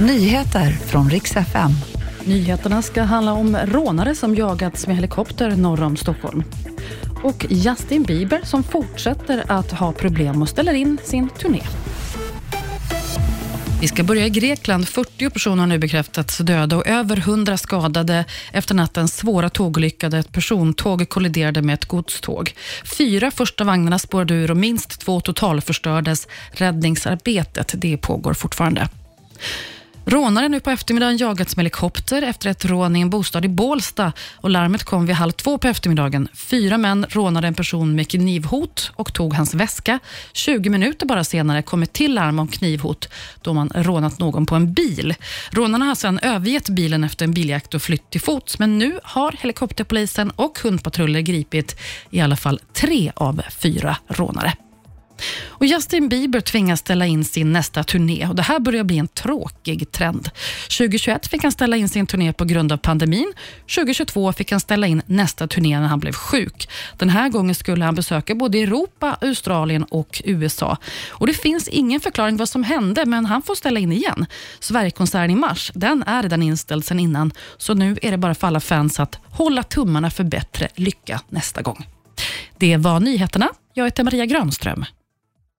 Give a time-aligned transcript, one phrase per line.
[0.00, 1.70] Nyheter från riks FM.
[2.24, 6.44] Nyheterna ska handla om rånare som jagats med helikopter norr om Stockholm.
[7.22, 11.62] Och Justin Bieber som fortsätter att ha problem och ställer in sin turné.
[13.80, 14.88] Vi ska börja i Grekland.
[14.88, 20.18] 40 personer har nu bekräftats döda och över 100 skadade efter nattens svåra tågolycka där
[20.18, 22.54] ett persontåg kolliderade med ett godståg.
[22.98, 26.26] Fyra första vagnarna spårade ur och minst två totalförstördes.
[26.50, 28.88] Räddningsarbetet det pågår fortfarande.
[30.10, 34.12] Rånare nu på eftermiddagen jagats med helikopter efter ett rån i en bostad i Bålsta
[34.36, 36.28] och larmet kom vid halv två på eftermiddagen.
[36.34, 39.98] Fyra män rånade en person med knivhot och tog hans väska.
[40.32, 43.08] 20 minuter bara senare kom ett till larm om knivhot
[43.42, 45.14] då man rånat någon på en bil.
[45.50, 49.32] Rånarna har sedan övergett bilen efter en biljakt och flytt till fots, men nu har
[49.32, 51.80] helikopterpolisen och hundpatruller gripit
[52.10, 54.52] i alla fall tre av fyra rånare.
[55.48, 59.08] Och Justin Bieber tvingas ställa in sin nästa turné och det här börjar bli en
[59.08, 60.30] tråkig trend.
[60.78, 63.32] 2021 fick han ställa in sin turné på grund av pandemin.
[63.74, 66.68] 2022 fick han ställa in nästa turné när han blev sjuk.
[66.96, 70.76] Den här gången skulle han besöka både Europa, Australien och USA.
[71.10, 74.26] Och Det finns ingen förklaring vad som hände, men han får ställa in igen.
[74.60, 78.46] Sverigekonserten i mars den är redan inställd sedan innan, så nu är det bara för
[78.46, 81.86] alla fans att hålla tummarna för bättre lycka nästa gång.
[82.58, 83.48] Det var nyheterna.
[83.74, 84.84] Jag heter Maria Granström.